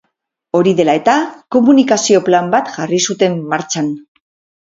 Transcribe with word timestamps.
Hori 0.59 0.71
dela 0.77 0.93
eta, 0.99 1.17
komunikazio 1.55 2.21
plan 2.29 2.49
bat 2.55 2.71
jarri 2.77 3.01
zuten 3.09 3.35
martxan. 3.53 3.93